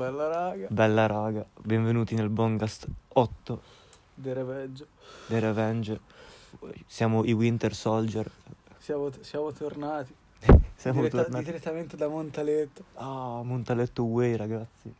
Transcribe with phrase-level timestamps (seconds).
[0.00, 0.66] Bella raga.
[0.70, 3.62] Bella raga, benvenuti nel Bongast 8
[4.14, 4.86] The Revenge.
[5.28, 6.00] The Revenge.
[6.86, 8.30] Siamo i Winter Soldier.
[8.78, 10.14] Siamo, siamo tornati.
[10.74, 11.44] Siamo Diretta- tornati.
[11.44, 12.82] Direttamente da Montaletto.
[12.94, 14.90] Ah, Montaletto Way, ragazzi.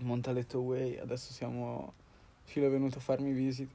[0.00, 0.98] Montaletto Way.
[0.98, 1.92] Adesso siamo...
[2.42, 3.72] Filo è venuto a farmi visita.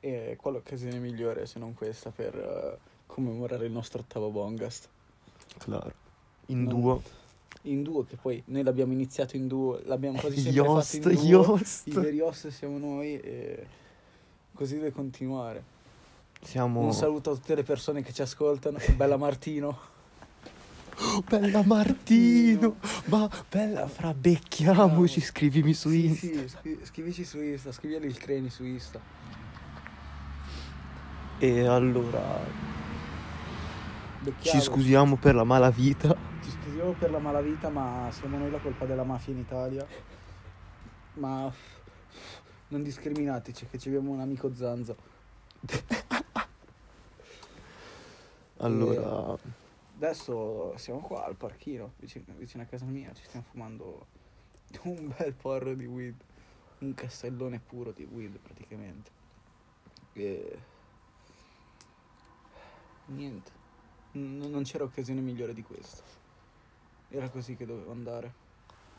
[0.00, 4.88] E quale occasione migliore se non questa per eh, commemorare il nostro ottavo Bongast.
[5.56, 5.92] Claro.
[6.48, 6.68] In No.
[6.68, 7.02] duo.
[7.62, 11.16] In duo, che poi noi l'abbiamo iniziato in duo, l'abbiamo quasi sempre Yost, fatto in
[11.16, 11.26] duo.
[11.28, 11.86] Yost.
[11.88, 13.66] I veri host siamo noi e
[14.54, 15.74] così deve continuare.
[16.42, 16.80] Siamo...
[16.80, 18.78] Un saluto a tutte le persone che ci ascoltano.
[18.94, 19.94] Bella Martino.
[20.98, 22.76] Oh, bella Martino!
[23.06, 26.26] Ma bella, fra becchiamoci, scrivimi su Sì, Insta.
[26.26, 28.98] sì, scri- scrivici su Insta, scriviali il creni su Insta.
[31.38, 34.60] E allora ci Becchiamo.
[34.60, 36.16] scusiamo per la malavita.
[36.42, 39.86] Ci scusiamo per la malavita, ma siamo noi la colpa della mafia in Italia.
[41.14, 41.50] Ma
[42.68, 44.94] non discriminateci, che ci abbiamo un amico Zanza.
[48.58, 49.38] Allora,
[49.96, 54.06] Adesso siamo qua al parchino, vicino, vicino a casa mia, ci stiamo fumando
[54.84, 56.14] un bel porro di weed,
[56.78, 59.10] un castellone puro di weed praticamente.
[60.14, 60.58] E...
[63.06, 63.50] Niente,
[64.12, 66.24] N- non c'era occasione migliore di questa.
[67.08, 68.32] Era così che dovevo andare.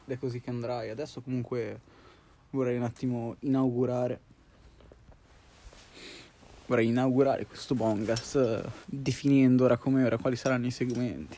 [0.05, 0.89] Ed è così che andrai.
[0.89, 1.79] Adesso comunque
[2.51, 4.19] vorrei un attimo inaugurare.
[6.65, 11.37] Vorrei inaugurare questo bongas eh, definendo ora come ora quali saranno i segmenti.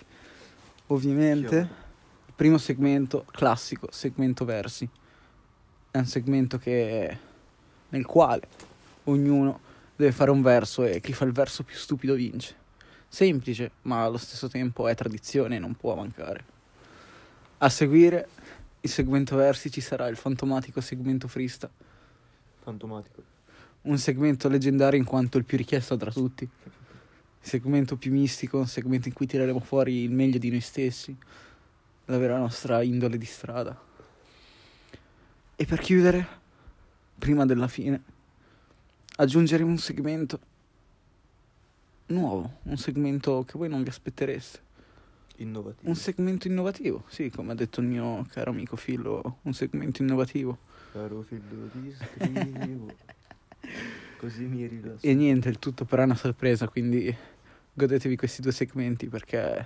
[0.87, 1.55] Ovviamente,
[2.25, 4.89] il primo segmento classico, segmento versi.
[5.91, 7.17] È un segmento che
[7.89, 8.47] nel quale
[9.05, 9.59] ognuno
[9.95, 12.55] deve fare un verso e chi fa il verso più stupido vince.
[13.07, 16.57] Semplice, ma allo stesso tempo è tradizione e non può mancare.
[17.59, 18.27] A seguire
[18.81, 21.87] il segmento versi ci sarà il fantomatico segmento freestyle
[22.61, 23.23] fantomatico.
[23.81, 26.43] un segmento leggendario in quanto il più richiesto tra tutti.
[26.43, 31.15] Il segmento più mistico, un segmento in cui tireremo fuori il meglio di noi stessi,
[32.05, 33.77] la vera nostra indole di strada.
[35.55, 36.27] E per chiudere,
[37.17, 38.01] prima della fine,
[39.15, 40.39] aggiungeremo un segmento
[42.07, 44.67] nuovo, un segmento che voi non vi aspettereste.
[45.41, 45.89] Innovativo.
[45.89, 50.57] Un segmento innovativo, sì, come ha detto il mio caro amico Fillo, un segmento innovativo.
[50.91, 52.93] Caro figlio ti scrivo.
[54.17, 55.05] Così mi rilasso.
[55.05, 57.15] E niente, il tutto però è una sorpresa, quindi
[57.73, 59.65] godetevi questi due segmenti perché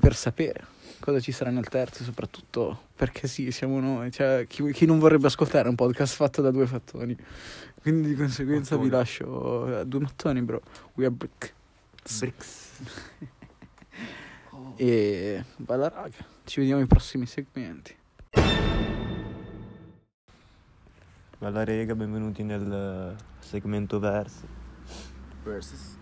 [0.00, 0.66] per sapere
[0.98, 5.26] cosa ci sarà nel terzo soprattutto perché sì, siamo noi, cioè chi, chi non vorrebbe
[5.28, 7.16] ascoltare un podcast fatto da due fattoni.
[7.80, 8.98] Quindi di conseguenza vi Mattoni.
[9.00, 10.60] lascio eh, due mattoni, bro.
[10.94, 11.54] We are brick.
[12.18, 12.70] Brix.
[14.76, 17.96] E bella raga, ci vediamo ai prossimi segmenti.
[21.38, 24.46] Bella rega, benvenuti nel segmento verso.
[25.42, 25.96] Versus.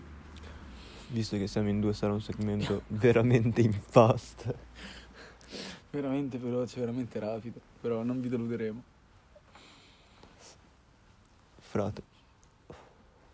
[1.09, 4.55] Visto che siamo in due sarà un segmento veramente in fast.
[5.91, 8.83] Veramente veloce, veramente rapido, però non vi deluderemo.
[11.59, 12.03] Frate.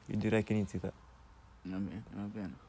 [0.06, 0.92] Io direi che inizi te.
[1.62, 2.66] Va bene, va bene.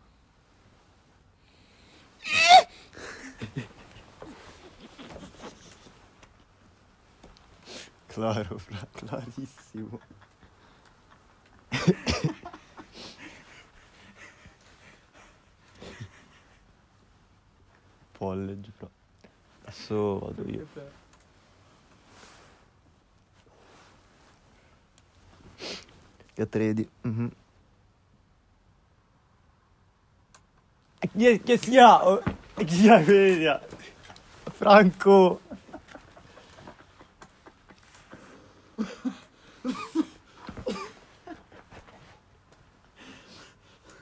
[8.07, 9.99] Claro, fra, clarissimo.
[18.17, 18.89] College, fra.
[19.63, 20.67] Adesso vado io.
[26.35, 26.89] Get ready.
[27.03, 27.31] Mhm.
[31.17, 32.28] Che, che sia?
[32.67, 33.61] Sia quella?
[34.51, 35.41] Franco!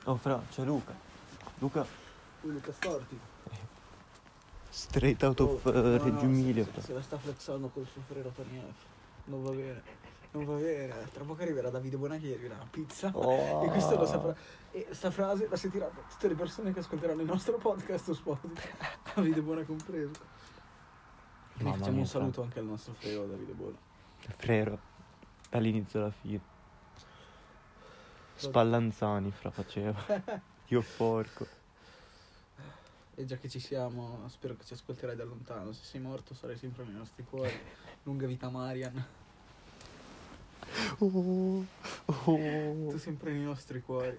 [0.05, 0.95] Oh, fra, c'è Luca.
[1.59, 1.85] Luca,
[2.41, 3.19] Luca Storti.
[4.69, 6.81] straight out of uh, Reggio Emilia, se, fra.
[6.81, 8.85] se la sta flexando col suo frero Tony F.
[9.25, 9.81] Non va bene.
[10.37, 10.93] Non va bene.
[11.11, 13.09] Tra poco arriverà Davide Bonachieri, una pizza.
[13.13, 13.65] Oh.
[13.65, 14.35] E questo lo saprà.
[14.71, 18.69] E sta frase la sentiranno tutte le persone che ascolteranno il nostro podcast su Spotify.
[19.15, 20.11] Davide Buona compreso.
[21.53, 23.77] Quindi Mamma facciamo un saluto anche al nostro frero Davide Buona.
[24.19, 24.79] Frero,
[25.49, 26.41] dall'inizio alla fine.
[28.35, 29.99] Spallanzani, fra, faceva.
[30.67, 31.47] Io porco.
[33.15, 35.71] E già che ci siamo, spero che ci ascolterai da lontano.
[35.71, 37.51] Se sei morto sarai sempre nei nostri cuori.
[38.03, 39.25] Lunga vita Marian.
[40.99, 41.65] Oh,
[42.05, 42.89] oh.
[42.89, 44.17] Tu sempre nei nostri cuori.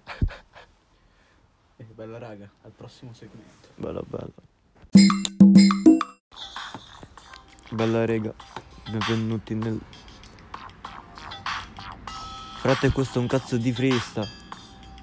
[1.77, 3.69] E bella raga, al prossimo segmento.
[3.75, 4.47] Bella, bella.
[7.71, 8.33] Bella rega,
[8.89, 9.79] benvenuti nel...
[12.59, 14.27] Frate questo è un cazzo di frista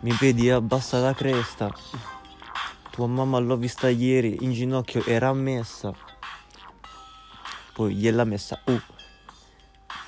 [0.00, 1.72] Mi vedi abbassa la cresta
[2.90, 5.94] Tua mamma l'ho vista ieri in ginocchio era messa
[7.72, 8.85] Poi gliel'ha messa uh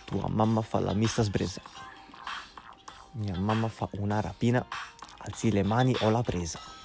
[0.08, 1.60] Tua mamma fa la missa sbresa.
[3.20, 4.64] Mia mamma fa una rapina
[5.18, 6.77] Alzi le mani ho la presa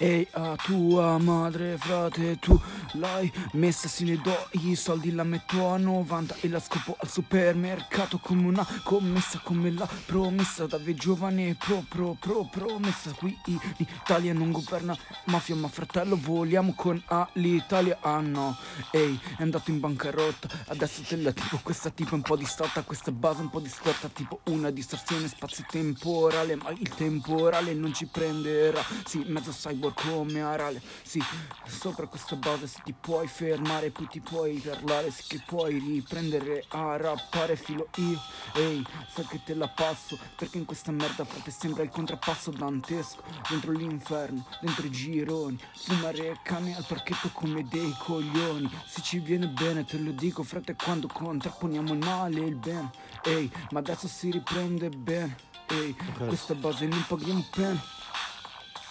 [0.00, 2.56] Ehi a tua madre frate tu
[2.92, 7.10] l'hai messa se ne do i soldi la metto a 90 e la scopo al
[7.10, 10.66] supermercato come una commessa come la promessa.
[10.68, 13.10] Da giovane pro pro pro promessa.
[13.10, 17.02] Qui in Italia non governa mafia ma fratello vogliamo con
[17.32, 18.56] l'Italia ah no.
[18.92, 20.48] Ehi è andato in bancarotta.
[20.66, 24.42] Adesso te la tipo questa tipo un po' distorta questa base un po' distorta tipo
[24.44, 28.80] una distorsione spazio-temporale ma il temporale non ci prenderà.
[29.04, 30.80] Sì mezzo cyborg come Arale.
[31.02, 31.22] Sì,
[31.66, 36.64] sopra questa base se ti puoi fermare Poi ti puoi parlare Sì che puoi riprendere
[36.68, 38.20] a rappare filo io.
[38.54, 43.22] Ehi, sai che te la passo Perché in questa merda frate sembra il contrappasso dantesco.
[43.48, 48.70] Dentro l'inferno, dentro i gironi Fumare cane al parchetto come dei coglioni.
[48.86, 52.90] Se ci viene bene te lo dico frate Quando contrapponiamo il male e il bene.
[53.22, 55.36] Ehi, ma adesso si riprende bene.
[55.68, 57.97] Ehi, questa base non paghiamo bene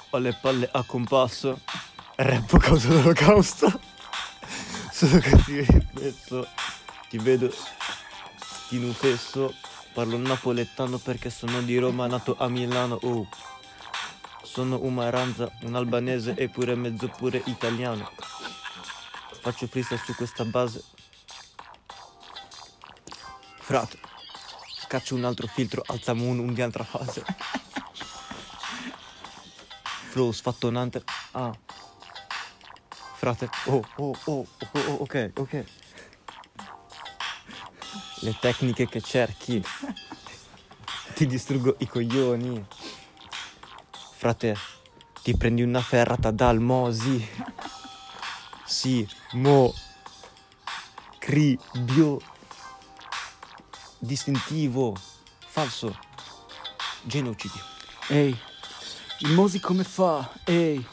[0.09, 1.59] ho le palle a compasso.
[2.15, 3.80] Rap causa l'olocausto.
[4.92, 6.48] Sono così messo.
[7.09, 7.54] Ti vedo
[8.69, 9.54] in un fesso.
[9.94, 13.00] Parlo napoletano perché sono di Roma, nato a Milano.
[13.01, 13.27] Oh.
[14.44, 18.10] Sono un maranza, un albanese e pure mezzo pure italiano.
[19.42, 20.83] Faccio freestyle su questa base.
[23.60, 24.00] Frate,
[24.88, 27.24] caccio un altro filtro, alziamo un, un'altra fase
[30.17, 31.03] flow sfattonante.
[31.33, 31.55] Ah.
[33.17, 33.49] Frate.
[33.65, 35.65] Oh, oh, oh, oh, oh, ok, ok.
[38.21, 39.63] Le tecniche che cerchi.
[41.13, 42.65] Ti distruggo i coglioni.
[44.15, 44.57] Frate,
[45.21, 47.29] ti prendi una ferrata dal mosi.
[48.65, 49.71] Sì, mo.
[51.19, 52.19] Cri, bio.
[53.99, 54.95] Distintivo.
[55.37, 55.95] Falso.
[57.03, 57.61] Genocidio.
[58.07, 58.46] Ehi.
[59.19, 60.29] Il Mosi come fa?
[60.43, 60.85] Ehi.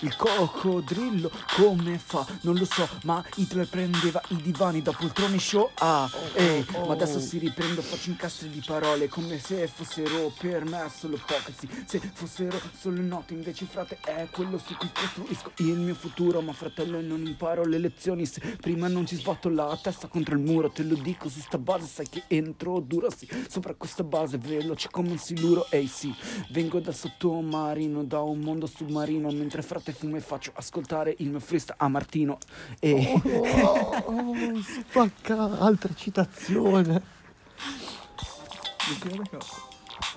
[0.00, 2.26] Il coccodrillo come fa?
[2.42, 5.70] Non lo so, ma Hitler prendeva i divani da poltrone show.
[5.76, 10.90] Ah, ehi, ma adesso si riprende, faccio incastri di parole come se fossero per me
[10.94, 15.78] solo poche, sì, se fossero solo note, invece frate è quello su cui costruisco il
[15.78, 18.26] mio futuro, ma fratello non imparo le lezioni.
[18.26, 21.58] Se prima non ci sbatto la testa contro il muro, te lo dico, su sta
[21.58, 26.14] base sai che entro duro, sì, sopra questa base veloce come un siluro, ehi sì,
[26.50, 31.40] vengo da sottomarino, da un mondo submarino, mentre frate fumo e faccio ascoltare il mio
[31.40, 32.38] freestyle a Martino
[32.78, 33.20] e...
[33.24, 37.02] Oh, oh, spacca, altra citazione.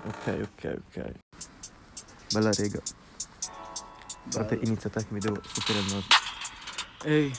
[0.06, 1.12] Ok, ok, ok.
[2.32, 2.82] Bella rega.
[4.30, 6.08] Frate, inizia te che mi devo sottere il naso.
[7.04, 7.34] Ehi.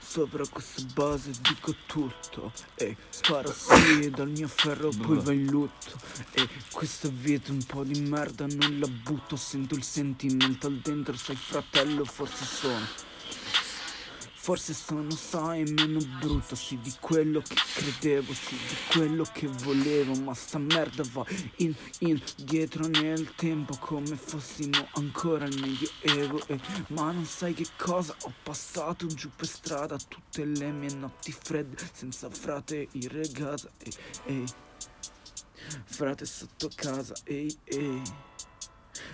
[0.00, 2.52] Sopra questa base dico tutto.
[2.74, 5.98] E sparo sì dal mio ferro poi va in lutto.
[6.32, 11.36] E questa vita un po' di merda non la butto Sento il sentimental dentro sai
[11.36, 12.86] fratello forse sono
[14.48, 20.14] Forse sono, sai, meno brutto, sì, di quello che credevo, sì, di quello che volevo,
[20.22, 21.22] ma sta merda va
[21.56, 28.16] in, indietro nel tempo come fossimo ancora al medioevo, eh, ma non sai che cosa
[28.22, 33.92] ho passato giù per strada tutte le mie notti fredde, senza frate in regata, ehi,
[34.28, 34.44] ehi,
[35.84, 38.02] frate sotto casa, ehi, ehi.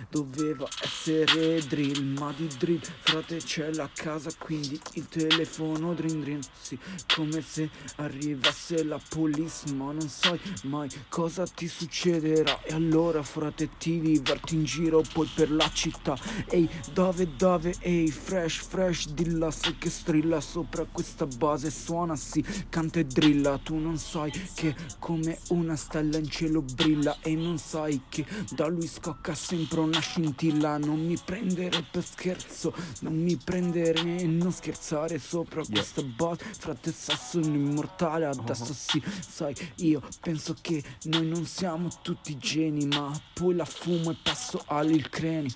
[0.09, 2.81] Doveva essere drill, ma di drill.
[2.99, 6.39] Frate c'è la casa quindi il telefono drin drin.
[6.59, 6.77] Sì,
[7.13, 12.61] come se arrivasse la police Ma non sai mai cosa ti succederà.
[12.63, 16.17] E allora frate ti diverti in giro poi per la città.
[16.49, 20.41] Ehi, dove dove, ehi, fresh fresh Dilla sai che strilla.
[20.41, 23.57] Sopra questa base Suona sì, canta e drilla.
[23.57, 27.17] Tu non sai che come una stella in cielo brilla.
[27.21, 32.03] E non sai che da lui scocca sempre sopra una scintilla Non mi prendere per
[32.03, 35.71] scherzo Non mi prendere e non scherzare sopra yeah.
[35.71, 38.73] questa base Frate sono immortale adesso uh-huh.
[38.73, 44.17] sì Sai io penso che noi non siamo tutti geni Ma poi la fumo e
[44.21, 45.53] passo all'il creni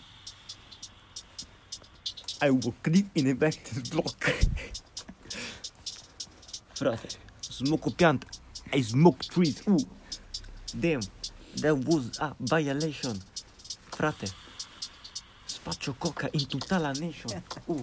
[2.41, 4.47] I walk deep in a back block
[6.73, 8.27] Frate Smoke pianta
[8.71, 9.87] I smoke trees Ooh.
[10.73, 11.01] Damn
[11.61, 13.19] That was a violation
[13.99, 14.33] frate.
[15.43, 17.43] Spaccio coca in tutta la nation.
[17.65, 17.81] Uh.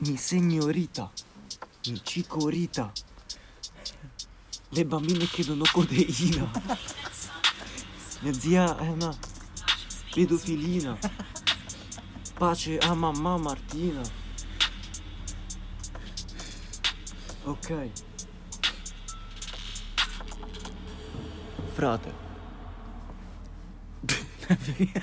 [0.00, 1.10] Mi signorita,
[1.86, 2.92] mi cicorita.
[4.68, 6.50] Le bambine chiedono codeina.
[8.20, 9.16] Mia zia è una
[10.12, 10.98] pedofilina.
[12.34, 14.02] Pace a mamma Martina.
[17.44, 18.07] Ok.
[21.78, 22.12] Frate.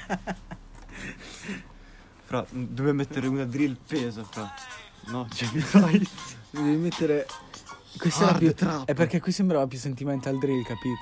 [2.26, 4.54] Fra, dove mettere una drill pesa, fra.
[5.06, 6.06] No, c'è dai.
[6.52, 7.28] Devi mettere.
[7.98, 8.54] Questa Hard più...
[8.54, 8.88] trap.
[8.88, 11.00] È perché qui sembrava più sentimental drill, capito?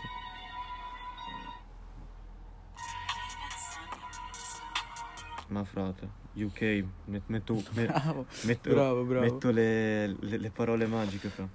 [5.48, 8.27] Ma frate, UK, met- metto, me- Bravo.
[8.44, 9.25] metto, Bravo, bravo.
[9.25, 11.48] metto le, le- le parole magiche, fra.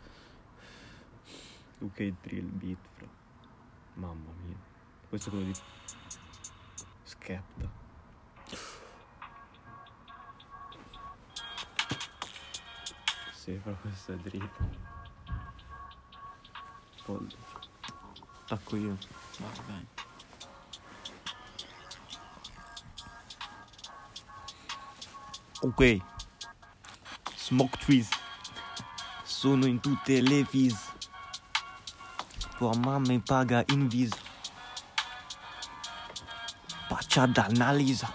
[1.79, 3.07] UK drill beat, fra.
[3.99, 4.57] Mamma mia.
[5.09, 5.59] Questo è quello di
[7.03, 7.69] Skepta.
[13.33, 14.49] Sì, però questo è drill.
[17.05, 17.27] Pollo.
[18.47, 18.97] Tacco io.
[19.39, 19.87] Vai, vai.
[25.61, 25.97] Ok.
[27.35, 28.09] Smoke trees.
[29.25, 30.88] Sono in tutte le vis.
[32.59, 34.11] Tua mamma mi paga in vis.
[36.89, 38.13] Faccia d'analisa.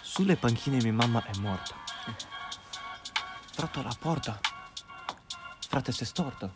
[0.00, 1.74] Sulle panchine mia mamma è morta.
[3.52, 4.40] Fratto alla porta.
[5.68, 6.54] Frate si è storto.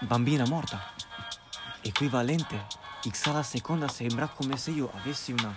[0.00, 0.92] Bambina morta.
[1.82, 2.66] Equivalente.
[3.08, 5.54] X alla seconda sembra come se io avessi una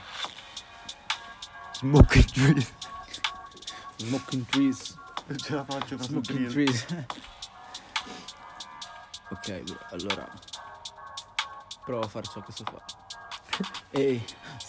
[1.71, 2.73] Smoking trees.
[3.97, 4.97] Smoking trees.
[5.25, 6.85] Non ce la faccio per Smoking trees.
[9.43, 10.31] Ok, allora.
[11.83, 12.85] Prova a fare ciò che so fare.
[13.91, 14.23] Ehi,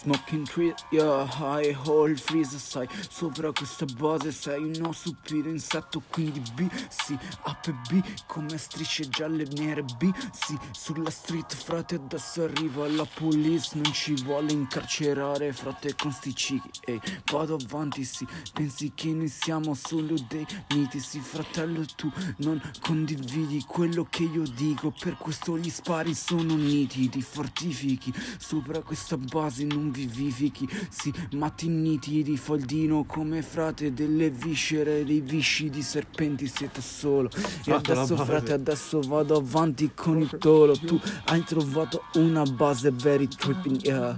[0.05, 6.39] smoking tree, yeah, high hole freeze, sai, sopra questa base sei uno stupido insetto, quindi
[6.53, 12.43] B, sì, A per B, come strisce gialle nere B, sì, sulla street, frate, adesso
[12.43, 18.27] arriva la police, non ci vuole incarcerare, frate, con sti cicchi, ehi, vado avanti, sì,
[18.53, 24.43] pensi che noi siamo solo dei miti, sì, fratello, tu non condividi quello che io
[24.43, 31.67] dico, per questo gli spari sono nitidi, fortifichi, sopra questa base non vivifichi, sì, matti
[31.67, 37.29] nitidi, foldino come frate delle viscere, dei visci di serpenti, siete solo,
[37.65, 43.27] e adesso frate, adesso vado avanti con il tolo, tu hai trovato una base very
[43.27, 44.13] tripping, yeah.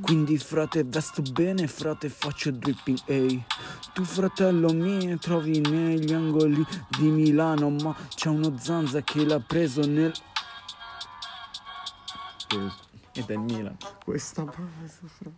[0.00, 3.44] quindi frate, vesto bene, frate, faccio dripping, ehi.
[3.92, 6.64] Tu fratello mi trovi negli angoli
[6.98, 10.12] di Milano Ma c'è uno zanza che l'ha preso nel...
[12.48, 15.30] Ed è il Milan Questa base, fra.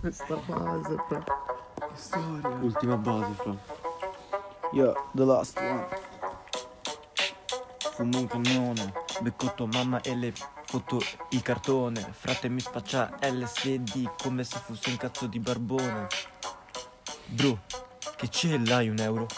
[0.00, 1.24] Questa base, fra.
[1.24, 3.56] Che storia Ultima base, fra.
[4.72, 5.86] Yo, the last one
[7.94, 10.32] Fumo un cannone, beccotto mamma e le
[10.64, 12.00] foto il cartone.
[12.12, 16.08] Frate mi spaccia LSD come se fosse un cazzo di barbone.
[17.26, 17.60] Bro,
[18.16, 19.28] che ce l'hai un euro?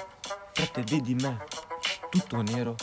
[0.55, 1.45] Frate vedi me,
[2.09, 2.75] tutto nero.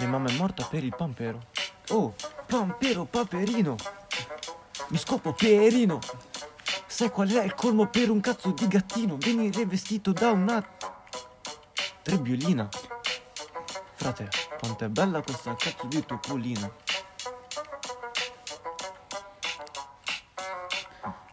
[0.00, 1.48] Mia mamma è morta per il pampero.
[1.90, 2.14] Oh,
[2.46, 3.76] pampero, paperino.
[4.88, 5.98] Mi scopo Pierino.
[6.86, 9.18] Sai qual è il colmo per un cazzo di gattino?
[9.18, 10.66] Venire vestito da una
[12.00, 12.66] Trebbiolina.
[13.92, 16.72] Frate, quanto è bella questa cazzo di topolina.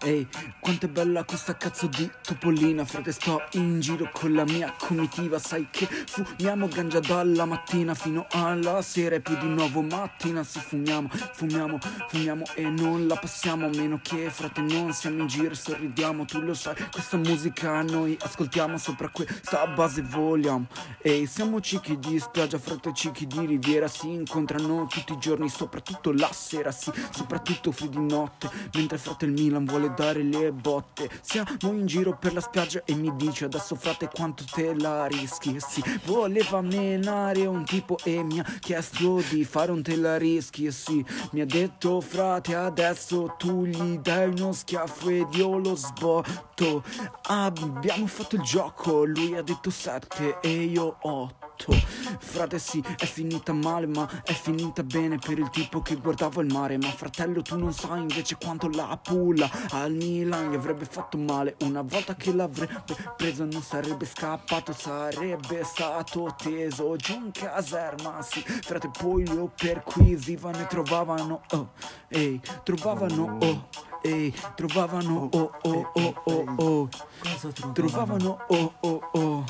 [0.08, 0.26] Ehi,
[0.62, 5.38] quanto è bella questa cazzo di topolina Frate sto in giro con la mia comitiva
[5.38, 10.60] Sai che fumiamo ganja dalla mattina fino alla sera E poi di nuovo mattina si
[10.60, 15.52] fumiamo, fumiamo, fumiamo E non la passiamo a meno che frate non siamo in giro
[15.52, 20.68] e sorridiamo Tu lo sai, questa musica noi ascoltiamo Sopra questa base vogliamo.
[21.02, 26.14] Ehi, siamo cicchi di spiaggia, frate cicchi di riviera Si incontrano tutti i giorni, soprattutto
[26.14, 31.10] la sera Sì, soprattutto free di notte Mentre frate il Milan vuole dare le botte.
[31.22, 35.58] Siamo in giro per la spiaggia e mi dice Adesso frate quanto te la rischi?
[35.60, 40.72] Sì, voleva menare un tipo e mi ha chiesto di fare un te la rischi.
[40.72, 46.84] Sì, mi ha detto frate adesso tu gli dai uno schiaffo ed io lo sbotto.
[47.24, 51.74] Abbiamo fatto il gioco, lui ha detto 7 e io 8 fatto.
[52.20, 56.52] Frate sì, è finita male, ma è finita bene per il tipo che guardava il
[56.52, 56.78] mare.
[56.78, 61.56] Ma fratello, tu non sai invece quanto la pulla al Milan gli avrebbe fatto male.
[61.62, 68.22] Una volta che l'avrebbe preso non sarebbe scappato, sarebbe stato teso giù in caserma.
[68.22, 71.72] Sì, frate, poi lo perquisivano e trovavano, oh,
[72.10, 73.68] ehi, trovavano, oh.
[74.04, 79.44] Ehi, trovavano oh oh oh oh oh Cosa Trovavano oh oh oh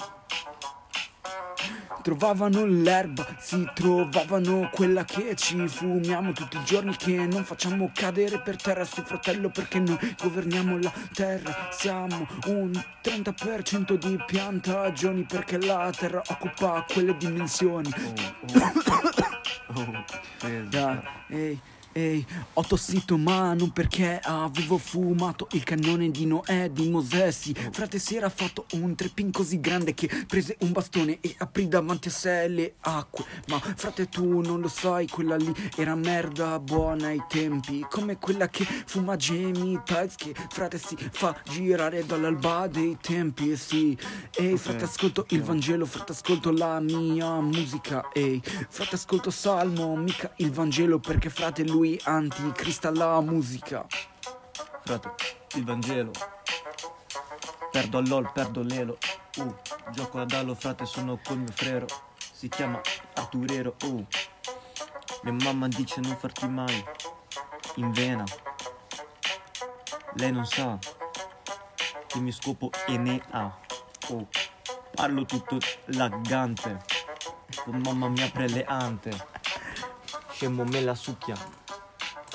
[2.07, 8.39] Trovavano l'erba, si trovavano quella che ci fumiamo tutti i giorni che non facciamo cadere
[8.39, 12.71] per terra sto fratello perché noi governiamo la terra siamo un
[13.03, 17.91] 30% di piantagioni perché la terra occupa quelle dimensioni
[20.71, 21.59] Yeah, ehi,
[21.97, 27.55] ehi, ho tossito ma non perché avevo fumato il cannone di Noè di Mosè sì,
[27.71, 32.09] frate si era fatto un trepin così grande che prese un bastone e aprì davanti
[32.09, 33.25] a sé le acque.
[33.47, 37.85] Ma frate tu non lo sai quella lì era merda buona ai tempi.
[37.89, 43.97] Come quella che fuma Jamie Tights che frate si fa girare dall'alba dei tempi sì.
[44.35, 48.41] Ehi frate ascolto il Vangelo frate ascolto la mia musica ehi.
[48.69, 53.85] Frate ascolto Salmo mica il Vangelo perché frate lui anticrista la musica
[54.87, 55.11] Frate,
[55.55, 56.11] il Vangelo.
[57.69, 58.97] Perdo all'ol, perdo l'elo.
[59.35, 59.53] Uh,
[59.91, 61.85] gioco ad allo, frate, sono col mio frero.
[62.31, 62.79] Si chiama
[63.15, 63.75] Arturero.
[63.83, 64.05] Uh.
[65.23, 66.81] Mia mamma dice non farti mai
[67.75, 68.23] in vena.
[70.13, 70.79] Lei non sa
[72.07, 73.57] che mi scopo e ne ha.
[74.07, 74.25] Oh.
[74.93, 76.79] Parlo tutto laggante.
[77.65, 79.11] Con mamma mia preleante.
[80.31, 81.35] Scemo me la succhia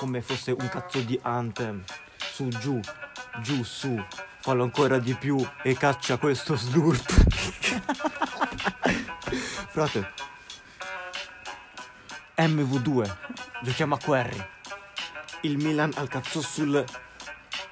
[0.03, 1.85] come fosse un cazzo di anthem.
[2.17, 2.81] Su, giù,
[3.41, 4.05] giù, su.
[4.41, 7.09] Fallo ancora di più e caccia questo slurp.
[9.71, 10.13] Frate.
[12.37, 13.17] MV2.
[13.63, 14.45] Giochiamo a Querry.
[15.43, 16.85] Il Milan al cazzo sul...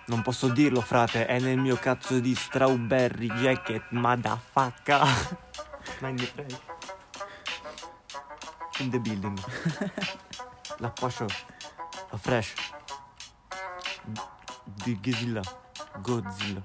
[0.06, 5.02] Non posso dirlo, frate, è nel mio cazzo di strawberry jacket, motherfucker.
[6.00, 6.60] Mind the break.
[8.78, 9.36] In the building.
[10.78, 10.90] La
[12.10, 12.16] Pascio.
[12.16, 12.54] La Fresh.
[14.64, 15.42] Di Godzilla.
[16.02, 16.62] Godzilla.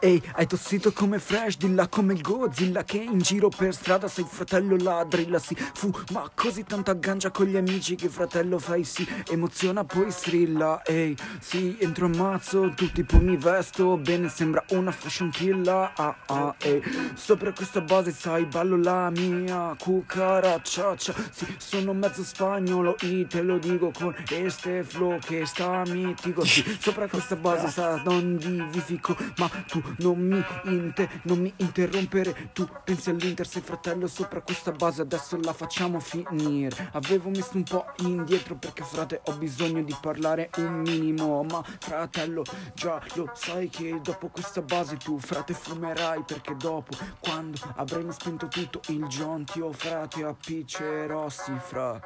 [0.00, 4.24] Ehi, hai tossito come Fresh, dilla come il Godzilla Che in giro per strada sei
[4.28, 9.84] fratello ladrilla Si fuma così tanta gancia con gli amici Che fratello fai si emoziona
[9.84, 15.92] poi strilla Ehi, sì, entro ammazzo, tutti poi mi vesto Bene, sembra una fashion killa
[15.96, 16.80] Ah ah, ehi,
[17.14, 23.58] sopra questa base sai ballo la mia cucaracciaccia Sì, sono mezzo spagnolo, e te lo
[23.58, 26.44] dico con este flow che sta mitico.
[26.44, 32.50] Sì, sopra questa base sa non vivifico Ma tu non mi, inte, non mi interrompere.
[32.52, 36.90] Tu pensi all'Inter, sei fratello sopra questa base Adesso la facciamo finire.
[36.92, 42.44] Avevo messo un po' indietro perché frate ho bisogno di parlare un minimo Ma fratello
[42.74, 48.48] già lo sai che dopo questa base tu frate fumerai Perché dopo quando avremo spento
[48.48, 52.00] tutto il Giont Io frate appiccerò sì fra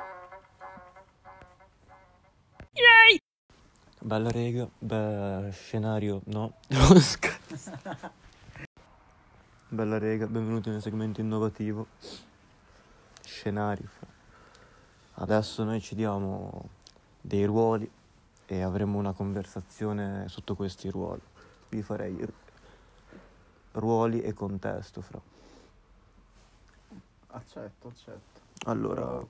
[4.05, 6.55] Bella rega, bel scenario, no?
[9.69, 11.87] Bella rega, benvenuti nel segmento innovativo.
[13.25, 13.88] Scenario.
[15.15, 16.69] Adesso noi ci diamo
[17.21, 17.88] dei ruoli
[18.45, 21.23] e avremo una conversazione sotto questi ruoli.
[21.69, 22.35] Vi farei ru-
[23.75, 25.21] ruoli e contesto, fra.
[27.29, 29.25] Accetto, accetto Allora,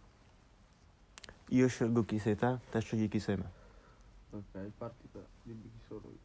[1.48, 3.61] io scelgo chi sei te, te scegli chi sei me.
[4.34, 6.18] Ok, parti te, dimmi chi sono io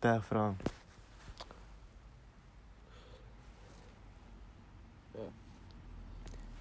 [0.00, 0.52] Te, fra.
[5.12, 5.30] Eh.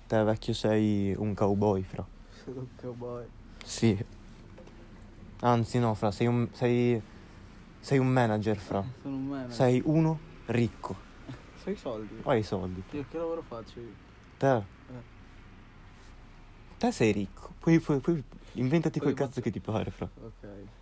[0.05, 2.05] Te, vecchio, sei un cowboy, fra.
[2.43, 3.25] Sono un cowboy
[3.65, 3.97] Sì.
[5.39, 7.01] Anzi, no, fra, sei un, sei,
[7.79, 8.83] sei un manager, fra.
[9.01, 10.95] Sono un manager Sei uno ricco.
[11.63, 12.83] Sei soldi Hai i soldi.
[12.91, 13.93] Io che lavoro faccio io?
[14.37, 14.63] Te.
[16.77, 17.53] Te sei ricco.
[17.59, 20.07] Poi, poi, poi inventati Poi quel cazzo che ti pare, fra.
[20.23, 20.79] Ok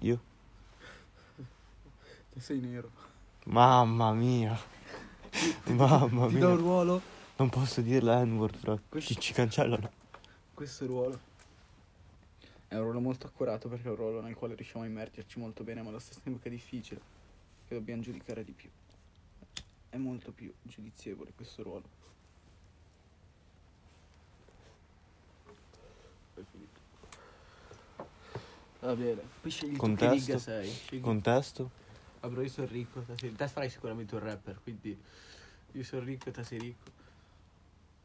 [0.00, 0.20] Io?
[2.32, 2.90] Te sei nero
[3.44, 4.58] Mamma mia.
[5.66, 6.54] Mamma Ti do un mia.
[6.54, 7.00] ruolo
[7.36, 8.78] Non posso dire la N-word, fra.
[8.88, 9.90] Questo- Ci, ci cancellano.
[10.54, 11.18] Questo ruolo
[12.68, 15.62] è un ruolo molto accurato perché è un ruolo nel quale riusciamo a immergerci molto
[15.64, 17.00] bene, ma allo stesso tempo che è difficile,
[17.68, 18.70] che dobbiamo giudicare di più.
[19.90, 22.00] È molto più giudizievole questo ruolo.
[26.34, 26.80] Poi finito.
[28.82, 30.14] Va bene, poi scegli tu che Contesto.
[30.16, 30.68] riga sei.
[30.68, 31.70] Scegli- Contesto?
[32.20, 33.32] Ah, bro, io sono ricco, te, sei...
[33.32, 35.00] te farai sicuramente un rapper, quindi
[35.72, 36.90] io sono ricco e te sei ricco.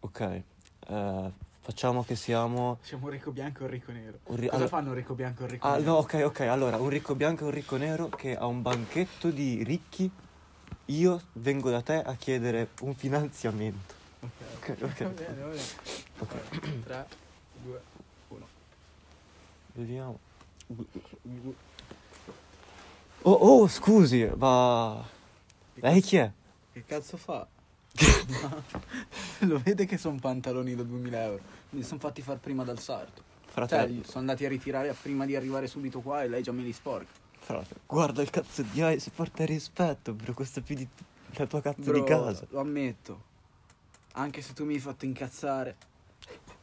[0.02, 2.78] Ok, eh, facciamo che siamo...
[2.84, 4.20] Siamo un ricco bianco e un ricco nero.
[4.26, 5.84] un ri- Cosa allora- fanno un ricco bianco e un ricco Ah, nero?
[5.92, 9.32] no, ok, ok, allora, un ricco bianco e un ricco nero che ha un banchetto
[9.32, 10.10] di ricchi,
[10.86, 13.96] io vengo da te a chiedere un finanziamento.
[14.22, 14.32] Ok,
[14.74, 15.02] Ok, ok.
[15.02, 15.64] Va bene, va bene.
[16.20, 16.84] Ok.
[16.84, 17.08] 3,
[17.64, 17.82] 2,
[18.30, 18.48] 1.
[19.74, 20.20] Vediamo.
[23.24, 25.04] Oh, oh, scusi, ma...
[25.76, 26.32] Lei chi è?
[26.74, 27.48] Che cazzo fa?
[29.40, 31.42] Lo vede che sono pantaloni da 2000 euro.
[31.72, 33.24] Mi sono fatti far prima dal sarto.
[33.44, 36.52] Cioè, Fratello, li sono andati a ritirare prima di arrivare subito qua e lei già
[36.52, 37.12] me li sporca.
[37.40, 40.88] fratello, guarda il cazzo di ice, porta rispetto, bro, costa più di
[41.34, 42.46] la tua cazzo Bro, di casa.
[42.50, 43.24] lo ammetto.
[44.14, 45.76] Anche se tu mi hai fatto incazzare.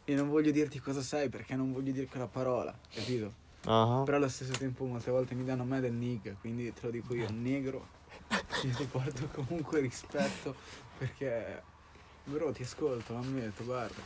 [0.04, 3.42] E non voglio dirti cosa sei perché non voglio dire quella parola, capito?
[3.66, 6.80] Ah, Però allo stesso tempo molte volte mi danno a me del nigga, quindi te
[6.82, 7.86] lo dico io, negro.
[8.64, 10.54] Io ti porto comunque rispetto
[10.98, 11.62] perché,
[12.24, 14.00] bro, ti ascolto, ammetto, guarda.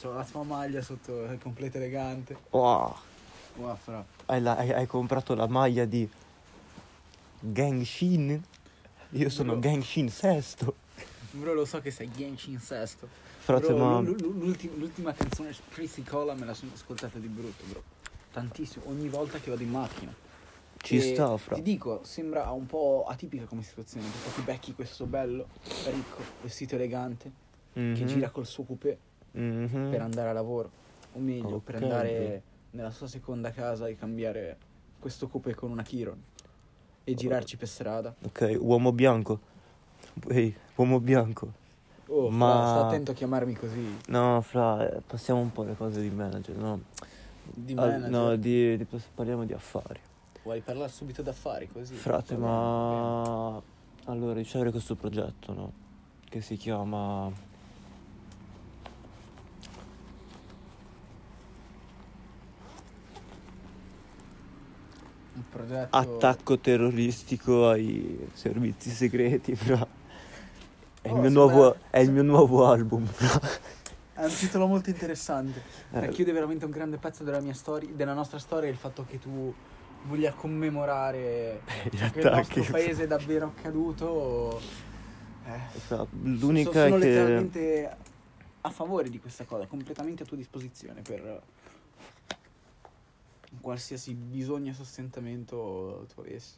[0.00, 2.36] C'ho la tua maglia sotto, è completa elegante.
[2.50, 2.94] wow.
[3.56, 4.04] Wow, fra.
[4.26, 6.08] Hai, la- hai- hai comprato la maglia di
[7.40, 8.42] Gangshin?
[9.10, 9.60] Io sono Bro.
[9.60, 10.74] Gangshin sesto.
[11.30, 13.08] Bro, lo so che sei Genshin sesto.
[13.38, 14.00] Frate, Bro, ma...
[14.00, 17.82] l'ultima, l'ultima canzone Pretty Cola me la sono ascoltata di brutto, bro.
[18.46, 20.12] Tantissimo, ogni volta che vado in macchina.
[20.82, 21.56] Ci E sta, fra.
[21.56, 25.46] Ti dico, sembra un po' atipica come situazione, perché ti becchi questo bello,
[25.84, 27.30] ricco, vestito elegante,
[27.72, 28.98] che Mhm, gira col suo coupé
[29.32, 29.88] mhm.
[29.90, 30.70] per andare a lavoro,
[31.14, 34.58] o meglio, per Ok, andare nella sua seconda casa e cambiare
[35.00, 36.22] questo coupé con una Chiron
[37.04, 38.14] e girarci per strada.
[38.22, 39.40] Ok, uomo bianco.
[40.28, 41.64] Ehi, uomo bianco.
[42.08, 43.84] Oh, Ma- fra, sta attento a chiamarmi così.
[44.08, 46.80] No, fra, eh, passiamo un po' alle cose di manager, no?
[47.54, 48.10] Di Al- manager.
[48.10, 50.00] no, di, di- parliamo di affari.
[50.42, 51.94] Vuoi parlare subito d'affari così?
[51.94, 53.60] Frate, ma...
[54.04, 55.72] Allora, ricevere questo progetto, no?
[56.28, 57.30] Che si chiama...
[65.34, 65.96] Un progetto...
[65.96, 69.86] Attacco terroristico ai servizi segreti, fra.
[71.02, 73.40] È, il Oh, mio sembra- nuovo, è il mio nuovo album, fra.
[74.16, 75.62] È un titolo molto interessante.
[75.92, 76.00] Eh.
[76.00, 79.54] Racchiude veramente un grande pezzo della mia storia, della nostra storia, il fatto che tu
[80.04, 81.60] voglia commemorare
[81.92, 84.58] Gli che il nostro paese è davvero accaduto.
[85.44, 85.60] Eh,
[86.22, 87.06] L'unica sono è che...
[87.06, 87.96] letteralmente
[88.62, 91.42] a favore di questa cosa, completamente a tua disposizione per
[93.60, 96.54] qualsiasi bisogno e sostentamento tu avessi.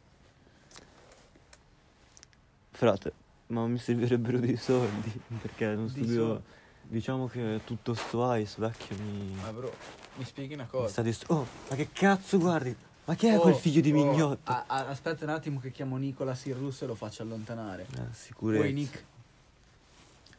[2.71, 3.11] Frate,
[3.47, 6.57] ma mi servirebbero dei soldi, perché Dei studio...
[6.91, 9.35] Diciamo che tutto sto ice, vecchio, mi...
[9.39, 9.71] Ma bro,
[10.15, 10.87] mi spieghi una mi cosa.
[10.87, 12.75] sta dist- Oh, ma che cazzo, guardi?
[13.05, 14.65] Ma chi è Oh, quel figlio di oh, mignotta?
[14.65, 17.83] a- a- aspetta un attimo che chiamo Nicolas il russo e lo faccio allontanare.
[17.83, 18.73] Eh, Poi sicurezza.
[18.73, 19.03] Nick.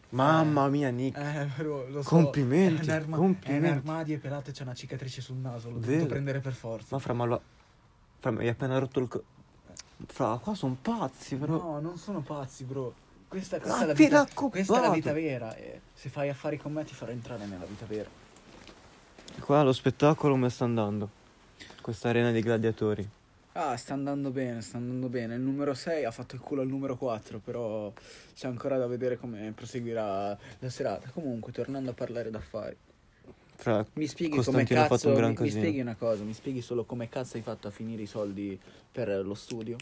[0.09, 1.17] Mamma mia, Nick.
[1.17, 2.09] Eh, bro, lo so.
[2.09, 3.67] Complimenti, È un, arma- complimenti.
[3.67, 5.71] è un armadio e pelato e c'è una cicatrice sul naso.
[5.71, 5.93] L'ho Vero.
[5.93, 6.87] dovuto prendere per forza.
[6.91, 7.41] Ma fra, ma lo...
[8.19, 9.23] Fra, mi hai appena rotto il co...
[10.07, 11.59] Fra, qua sono pazzi, però...
[11.59, 12.93] No, non sono pazzi, bro.
[13.31, 15.55] Questa, questa è la vita, questa è la vita vera.
[15.55, 18.09] E se fai affari con me ti farò entrare nella vita vera.
[19.39, 21.09] Qua lo spettacolo come sta andando?
[21.81, 23.09] Questa arena dei gladiatori.
[23.53, 25.37] Ah, sta andando bene, sta andando bene.
[25.37, 27.93] Il numero 6 ha fatto il culo al numero 4, però
[28.35, 31.09] c'è ancora da vedere come proseguirà la serata.
[31.11, 32.77] Comunque, tornando a parlare d'affari.
[33.55, 37.09] Fra, Mi spieghi come cazzo un mi, mi spieghi una cosa, mi spieghi solo come
[37.09, 38.59] cazzo hai fatto a finire i soldi
[38.91, 39.77] per lo studio?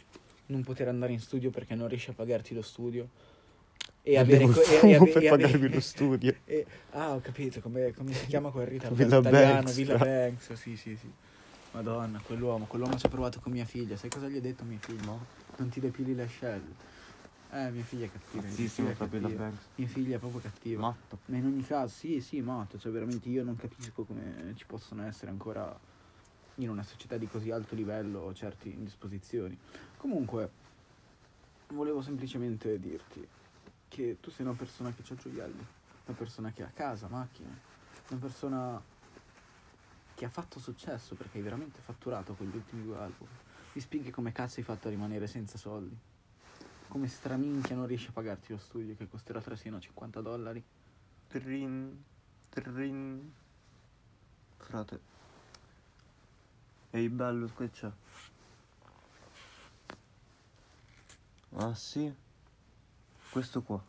[0.47, 3.09] Non poter andare in studio perché non riesci a pagarti lo studio?
[4.03, 6.35] E avere co- e- e per e pagarmi lo studio.
[6.45, 10.05] e- ah, ho capito, come, come si chiama quel ritardo Villa italiano, Banks, Villa fra.
[10.07, 11.11] Banks, sì, sì, sì.
[11.73, 13.97] Madonna, quell'uomo, quell'uomo ci ha provato con mia figlia.
[13.97, 15.19] Sai cosa gli ha detto mia figlia?
[15.57, 16.97] Non ti depili le ascelle.
[17.51, 18.43] Eh, mia figlia è cattiva.
[18.83, 19.29] mia cattiva.
[19.29, 19.65] Banks.
[19.75, 20.81] Mia figlia è proprio cattiva.
[20.81, 21.19] Matto.
[21.27, 25.07] Ma in ogni caso, sì, sì, matto, cioè veramente io non capisco come ci possono
[25.07, 25.79] essere ancora
[26.57, 29.57] in una società di così alto livello certe indisposizioni.
[29.97, 30.51] Comunque,
[31.69, 33.27] volevo semplicemente dirti
[33.89, 35.67] che tu sei una persona che ha gioielli,
[36.07, 37.61] una persona che ha casa, macchine,
[38.11, 38.83] una persona
[40.15, 43.29] che ha fatto successo perché hai veramente fatturato con gli ultimi due album.
[43.73, 45.97] Mi spieghi come cazzo hai fatto a rimanere senza soldi?
[46.89, 50.63] Come straminchia non riesci a pagarti lo studio che costerà trasino 50 dollari?
[51.29, 52.03] Trin,
[52.49, 53.33] trin.
[54.57, 55.01] Frate.
[56.91, 57.91] Ehi bello, che c'è?
[61.55, 62.13] Ah sì?
[63.31, 63.81] Questo qua.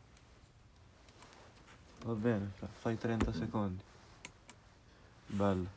[2.06, 3.84] Va bene, fai 30 secondi.
[5.28, 5.68] Bello.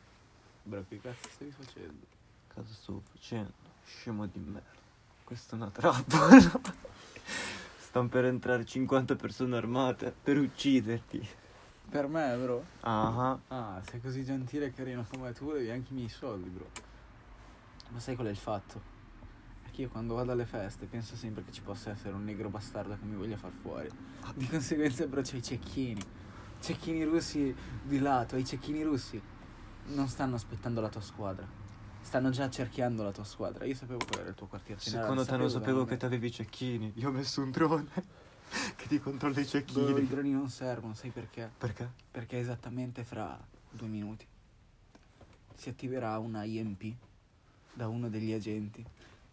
[0.63, 2.07] Bro, che cazzo stai facendo?
[2.55, 3.53] Cosa sto facendo?
[3.85, 4.81] Scemo di merda.
[5.25, 6.39] Questa è una trappola.
[7.79, 11.29] Stanno per entrare 50 persone armate per ucciderti.
[11.91, 12.65] Per me, bro.
[12.81, 16.71] Ah, Ah, sei così gentile e carino come tu, devi anche i miei soldi, bro.
[17.89, 18.92] Ma sai qual è il fatto?
[19.73, 22.95] Che io quando vado alle feste penso sempre che ci possa essere un negro bastardo
[22.95, 23.89] che mi voglia far fuori.
[24.35, 26.03] Di conseguenza, bro, c'ho i cecchini.
[26.61, 29.21] Cecchini russi di lato, i cecchini russi
[29.87, 31.47] non stanno aspettando la tua squadra.
[32.03, 33.65] Stanno già cerchiando la tua squadra.
[33.65, 35.09] Io sapevo qual era il tuo quartier generale.
[35.09, 36.93] secondo te non sapevo che ti avevi i cecchini.
[36.97, 37.89] Io ho messo un drone
[38.77, 40.07] che ti controlla i Bro, i cecchini.
[40.07, 41.51] droni non servono, sai perché?
[41.57, 41.91] Perché?
[42.11, 43.39] Perché esattamente fra
[43.71, 44.27] due minuti
[45.55, 46.95] si attiverà una IMP
[47.73, 48.85] da uno degli agenti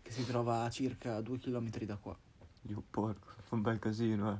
[0.09, 2.17] che si trova a circa due chilometri da qua.
[2.63, 4.31] Io porco, fa un bel casino,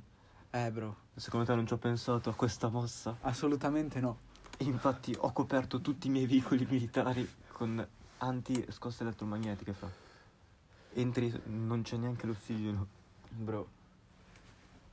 [0.51, 0.65] eh.
[0.65, 3.17] Eh bro, Secondo te non ci ho pensato a questa mossa?
[3.21, 4.17] assolutamente no.
[4.57, 7.85] E infatti ho coperto tutti i miei veicoli militari con
[8.17, 9.89] anti-scosse elettromagnetiche, fra.
[10.93, 12.87] Entri, non c'è neanche l'ossigeno.
[13.29, 13.67] Bro,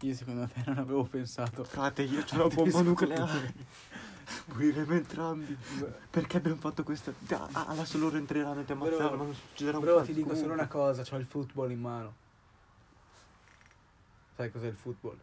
[0.01, 1.65] io secondo te non avevo pensato.
[1.65, 3.55] Frate, io c'ho una bomba nucleare.
[4.53, 5.57] Moriremo entrambi.
[6.11, 7.13] Perché abbiamo fatto questa...
[7.53, 10.15] Ah, adesso loro entreranno e ti Bro, ammazzeranno, ma non succederà un Bro, cazzo ti
[10.15, 12.15] dico solo una cosa, ho il football in mano.
[14.35, 15.19] Sai cos'è il football?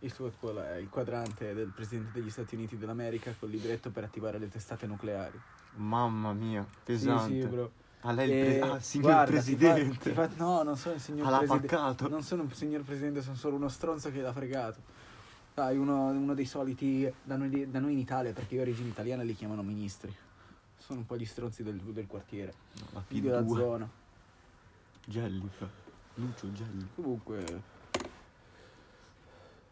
[0.00, 4.38] Il football è il quadrante del presidente degli Stati Uniti d'America col libretto per attivare
[4.38, 5.38] le testate nucleari.
[5.76, 7.34] Mamma mia, pesante.
[7.34, 7.70] Sì, sì, bro.
[8.02, 9.36] Ah, lei il E pre- ah, signor guarda, ti fa-
[9.72, 9.98] presidente.
[9.98, 12.08] ti fa- no, non sono il signor presidente.
[12.08, 14.80] Non sono un signor presidente, sono solo uno stronzo che l'ha fregato.
[15.60, 18.88] Sai, uno, uno dei soliti da noi, da noi in Italia, perché io ho origini
[18.88, 20.10] italiane li chiamano ministri.
[20.78, 22.54] Sono un po' gli stronzi del, del quartiere,
[22.94, 23.46] La della P2.
[23.54, 23.90] zona.
[25.04, 25.68] Gelli, fra.
[26.14, 26.88] Lucio Gelli.
[26.94, 27.62] Comunque,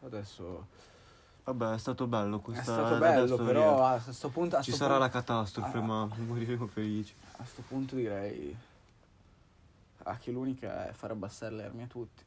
[0.04, 0.66] adesso
[1.44, 4.72] Vabbè, è stato bello è questa stato la bello, però a sto punto, a Ci
[4.72, 5.80] sarà la punto- catastrofe, Ah.
[5.80, 7.14] ma moriremo felici.
[7.38, 8.54] a sto punto direi
[10.02, 12.26] ah, che l'unica è far abbassare le armi a tutti.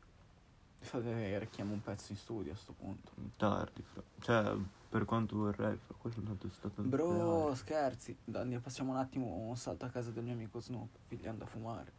[0.83, 3.11] Fate, recchiamo un pezzo in studio a sto punto.
[3.37, 4.01] Tardi, fra.
[4.19, 4.55] Cioè,
[4.89, 8.17] per quanto vorrei, fra quello non è stato Bro, scherzi.
[8.23, 11.91] Dai, facciamo un attimo un salto a casa del mio amico Snoop, pigliando a fumare.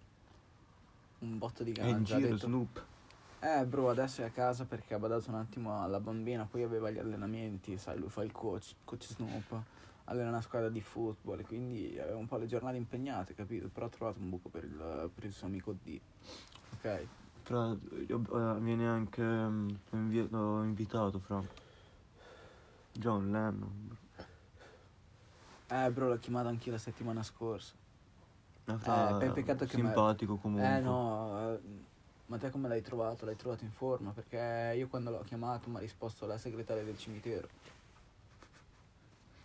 [1.21, 2.17] Un botto di È in ganja.
[2.17, 2.85] giro detto- Snoop.
[3.41, 6.91] Eh, bro, adesso è a casa perché ha badato un attimo alla bambina, poi aveva
[6.91, 9.61] gli allenamenti, sai, lui fa il coach, coach Snoop,
[10.05, 13.69] allena una squadra di football, e quindi aveva un po' le giornate impegnate, capito?
[13.69, 15.99] Però ha trovato un buco per il, per il suo amico D.
[16.75, 17.07] Ok?
[17.43, 21.43] Fra, eh, viene anche mm, l'ho invi- l'ho invitato, fra.
[22.93, 23.97] John Lennon.
[25.69, 27.73] Eh, bro, l'ho chiamato anche la settimana scorsa.
[28.67, 30.77] Eh, fra, Eh, per peccato che me- simpatico comunque.
[30.77, 31.61] Eh, no, eh,
[32.27, 33.25] ma te come l'hai trovato?
[33.25, 34.11] L'hai trovato in forma?
[34.11, 37.49] Perché io quando l'ho chiamato mi ha risposto la segretaria del cimitero.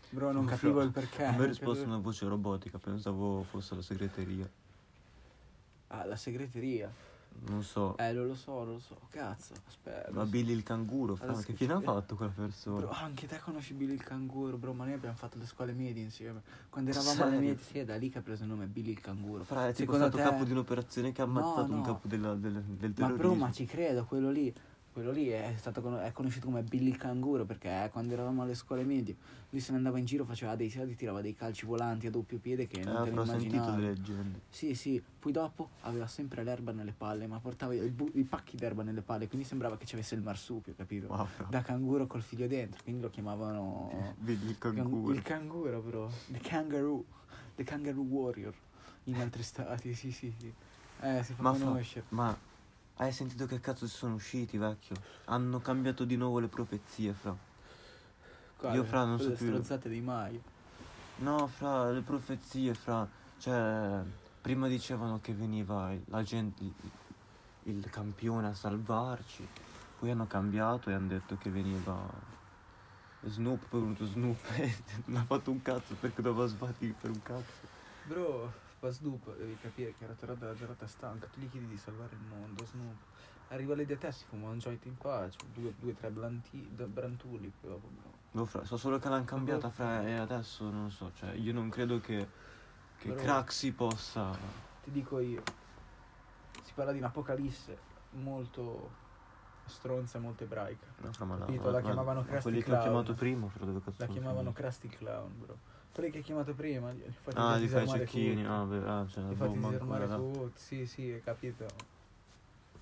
[0.10, 1.24] Bro, non Fra, capivo il perché.
[1.24, 4.48] Me ha non risposto capivo- una voce robotica, pensavo fosse la segreteria.
[5.88, 6.92] Ah, la segreteria.
[7.50, 7.96] Non so.
[7.98, 9.00] Eh, lo, lo so, lo so.
[9.10, 10.12] Cazzo, aspetta.
[10.12, 12.80] Ma Billy il canguro, fra, Adesso che fine ha fatto quella persona?
[12.80, 16.04] Bro, anche te conosci Billy il canguro, bro, ma noi abbiamo fatto le scuole medie
[16.04, 16.42] insieme.
[16.70, 17.48] Quando eravamo alle Serio?
[17.50, 19.44] medie, sì, è da lì che ha preso il nome Billy il canguro.
[19.44, 21.84] Fra, è tipo stato te- capo di un'operazione che ha No, ammazzato un no.
[21.84, 23.16] capo della- del, del Ma terrorismo.
[23.18, 24.54] bro, ma ci credo, quello lì,
[24.98, 28.56] quello lì è stato è conosciuto come Billy il canguro perché eh, quando eravamo alle
[28.56, 29.16] scuole medie
[29.52, 32.40] lui se ne andava in giro, faceva dei soldi, tirava dei calci volanti a doppio
[32.40, 33.76] piede che Eh, non te ne immaginavi.
[33.76, 34.40] delle leggende.
[34.50, 38.58] Sì, sì, poi dopo aveva sempre l'erba nelle palle, ma portava i, bu- i pacchi
[38.58, 41.08] d'erba nelle palle, quindi sembrava che ci avesse il marsupio, capito?
[41.10, 41.28] Wow.
[41.48, 45.14] Da canguro col figlio dentro, quindi lo chiamavano Billy il Can- canguro.
[45.14, 46.12] il canguro, bro.
[46.28, 47.06] The kangaroo.
[47.56, 48.54] The kangaroo warrior.
[49.06, 50.52] In altri stati, sì, sì, sì.
[51.02, 52.06] Eh, si fa Ma, conoscere.
[52.10, 52.38] ma
[52.98, 54.96] hai sentito che cazzo si sono usciti, vecchio?
[55.26, 57.36] Hanno cambiato di nuovo le profezie, fra.
[58.58, 58.76] Quale?
[58.76, 60.42] io, fra, non so Quelle più- strozzate di Maio.
[61.18, 63.08] No, fra, le profezie, fra.
[63.38, 64.02] Cioè,
[64.42, 66.74] prima dicevano che veniva la gente, il,
[67.64, 69.48] il campione a salvarci.
[70.00, 71.96] Poi hanno cambiato e hanno detto che veniva
[73.26, 77.10] Snoop, poi è venuto Snoop e non ha fatto un cazzo perché doveva sbattere per
[77.12, 77.76] un cazzo.
[78.04, 81.28] Bro, fa Snoop, devi capire che era tornata la giornata stanca.
[81.28, 82.96] Tu gli chiedi di salvare il mondo, Snoop.
[83.50, 87.52] Arriva lì da te, si fuma un joint in pace, due, due tre blanti, brantuli,
[87.62, 87.80] bro.
[88.32, 91.70] Boh, fra, so solo che l'hanno cambiata, fra, e adesso non so, cioè, io non
[91.70, 92.28] credo che,
[92.98, 94.32] che Però- Craxi possa...
[94.84, 95.42] Ti dico io,
[96.62, 97.78] si parla di un'apocalisse
[98.12, 99.06] molto
[99.66, 100.86] stronza e molto ebraica.
[100.98, 102.84] No, fra, ma Capito, la chiamavano ma Krusty quelli che ho Clown.
[102.84, 104.52] chiamato prima, fra, dove cazzo La chiamavano?
[104.52, 105.58] Krusty Clown, bro.
[105.98, 109.08] Quelli che hai chiamato prima, li fate Ah, li fai disarmare cecchini, ah, beh, ah,
[109.08, 111.66] cioè, Li fate ma disarmare tutti, sì, sì, hai capito.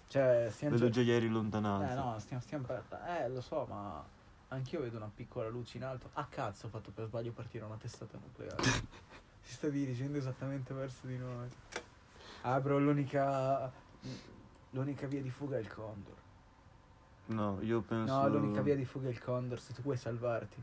[0.10, 1.94] Cioè, stiamo Vedo già- già ieri in lontananza.
[1.94, 2.84] Eh no, stiamo, stiamo per...
[3.08, 4.04] Eh, lo so, ma
[4.50, 6.10] anch'io vedo una piccola luce in alto.
[6.12, 8.62] Ah, cazzo, ho fatto per sbaglio partire una testata nucleare.
[9.40, 11.48] si sta dirigendo esattamente verso di noi.
[12.42, 13.72] Ah, bro, l'unica...
[14.72, 16.18] L'unica via di fuga è il condor.
[17.28, 18.14] No, io penso...
[18.14, 20.62] No, l'unica via di fuga è il condor, se tu vuoi salvarti.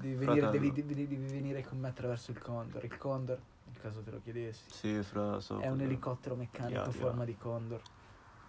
[0.00, 2.84] Devi venire, devi, devi- devi venire con me attraverso il condor.
[2.84, 5.40] Il condor, nel caso te lo chiedessi, Sì, fra...
[5.40, 7.80] So è un elicottero meccanico a forma di condor.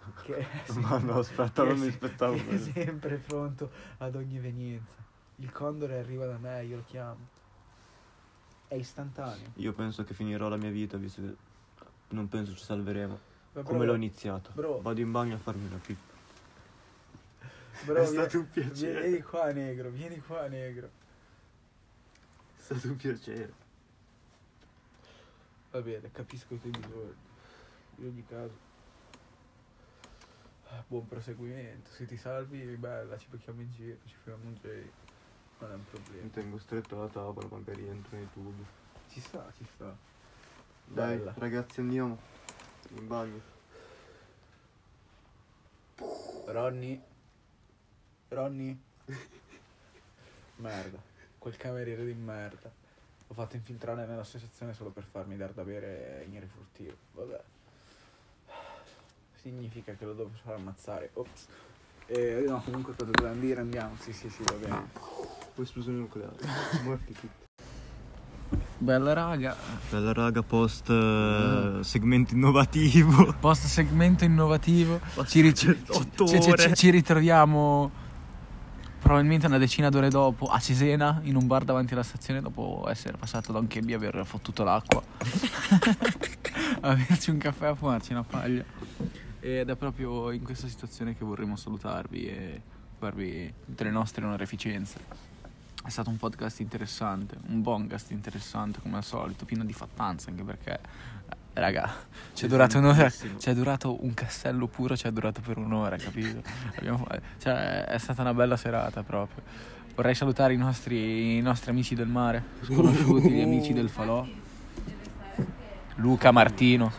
[0.22, 0.46] Che,
[0.80, 4.94] Ma no, aspetta, non è- mi aspettavo che è sempre pronto ad ogni evenienza.
[5.36, 7.18] Il condor arriva da me, io lo chiamo.
[8.66, 9.50] È istantaneo.
[9.56, 11.34] Io penso che finirò la mia vita, visto che
[12.10, 13.18] non penso ci salveremo.
[13.52, 14.50] Ma Come bro, l'ho iniziato.
[14.54, 14.80] bro.
[14.80, 16.12] Vado in bagno a farmi una pippa.
[17.84, 19.00] bro, È stato un piacere.
[19.08, 20.90] Vieni qua, negro, vieni qua, negro.
[22.70, 23.52] Stato un piacere.
[25.72, 27.14] Va bene, capisco i tuoi bisogni.
[27.96, 28.54] In ogni caso.
[30.68, 31.90] ah, Buon proseguimento.
[31.90, 34.90] Se ti salvi, bella, ci becchiamo in giro, ci facciamo un giro.
[35.58, 36.22] Non è un problema.
[36.22, 38.64] Mi tengo stretto alla tavola, magari entro nei tubi.
[39.08, 39.96] Ci sta, ci sta.
[40.86, 41.34] Dai, Bella.
[41.38, 42.18] ragazzi, andiamo.
[42.90, 43.40] In bagno.
[46.46, 47.02] Ronny?
[48.28, 48.80] Ronny?
[50.56, 51.08] Merda.
[51.40, 52.70] Quel cameriere di merda.
[53.26, 56.92] L'ho fatto infiltrare nell'associazione solo per farmi dar da bere in rifurtivo.
[57.14, 57.40] Vabbè.
[59.40, 61.08] Significa che lo devo far ammazzare.
[61.14, 61.46] Ops.
[62.06, 63.60] Eh, no, comunque cosa dobbiamo dire?
[63.62, 63.96] Andiamo.
[64.00, 64.88] Sì, sì, sì, va bene.
[65.54, 66.36] Poi esplosione nucleare.
[66.84, 67.48] Morti tutti.
[68.76, 69.56] Bella raga.
[69.90, 73.34] Bella raga, post eh, segmento innovativo.
[73.40, 75.00] Post segmento innovativo.
[75.24, 75.84] Ci, ri- ci-
[76.26, 77.99] ci- ci ritroviamo
[79.00, 83.16] probabilmente una decina d'ore dopo a Cesena in un bar davanti alla stazione dopo essere
[83.16, 85.02] passato da un kebab e aver fottuto l'acqua.
[86.82, 88.64] a berci un caffè a fumarci una paglia.
[89.40, 92.60] Ed è proprio in questa situazione che vorremmo salutarvi e
[92.98, 94.98] farvi tutte le nostre onorificenze.
[95.82, 100.42] È stato un podcast interessante, un bongast interessante come al solito, pieno di fattanza anche
[100.42, 101.92] perché, eh, raga,
[102.32, 105.96] ci è durato un'ora, ci è durato un castello puro, ci è durato per un'ora,
[105.96, 106.42] capito?
[106.76, 107.06] Abbiamo
[107.38, 109.42] cioè, è stata una bella serata proprio.
[109.94, 114.26] Vorrei salutare i nostri, i nostri amici del mare, sconosciuti, gli amici del falò,
[115.96, 116.90] Luca, Martino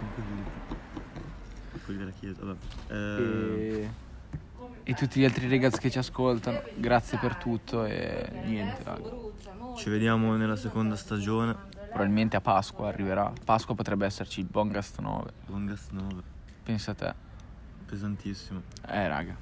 [2.88, 3.90] e,
[4.84, 6.62] e tutti gli altri ragazzi che ci ascoltano.
[6.76, 9.10] Grazie per tutto e niente, raga.
[9.76, 11.70] ci vediamo nella seconda stagione.
[11.92, 13.32] Probabilmente a Pasqua arriverà.
[13.44, 15.32] Pasqua potrebbe esserci il Bongast 9.
[15.48, 16.22] Longest 9.
[16.64, 17.14] Pensa a te.
[17.86, 18.62] Pesantissimo.
[18.88, 19.36] Eh, raga.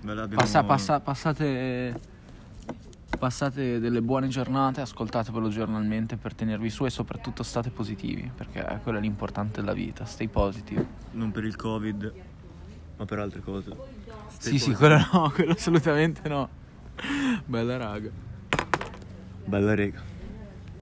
[0.00, 0.40] Bella, abbiamo...
[0.40, 2.10] Passa- passa- passate.
[3.18, 8.98] Passate delle buone giornate, ascoltatevelo giornalmente per tenervi su e soprattutto state positivi, perché quello
[8.98, 10.84] è l'importante della vita, stay positive.
[11.12, 12.12] Non per il covid,
[12.96, 13.76] ma per altre cose.
[14.38, 16.48] sì, sì, quello no, quello assolutamente no.
[17.44, 18.10] Bella raga.
[19.44, 20.11] Bella rega.